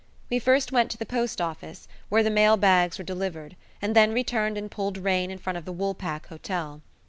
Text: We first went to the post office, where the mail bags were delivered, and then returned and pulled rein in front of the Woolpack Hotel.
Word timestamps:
We 0.31 0.39
first 0.39 0.71
went 0.71 0.89
to 0.89 0.97
the 0.97 1.05
post 1.05 1.39
office, 1.39 1.87
where 2.09 2.23
the 2.23 2.31
mail 2.31 2.57
bags 2.57 2.97
were 2.97 3.03
delivered, 3.03 3.55
and 3.83 3.95
then 3.95 4.13
returned 4.13 4.57
and 4.57 4.71
pulled 4.71 4.97
rein 4.97 5.29
in 5.29 5.37
front 5.37 5.57
of 5.57 5.65
the 5.65 5.71
Woolpack 5.71 6.25
Hotel. 6.25 6.81